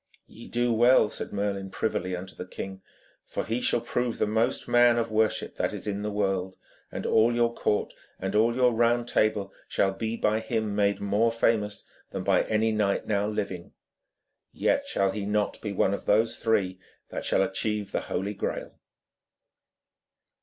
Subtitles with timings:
[0.25, 2.81] 'Ye do well,' said Merlin privily unto the king,
[3.23, 6.57] 'for he shall prove the most man of worship that is in the world,
[6.91, 11.31] and all your court and all your Round Table shall be by him made more
[11.31, 13.73] famous than by any knight now living.
[14.51, 16.79] Yet shall he not be one of those three
[17.09, 18.79] that shall achieve the Holy Graal.'